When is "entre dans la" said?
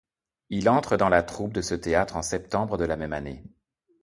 0.67-1.21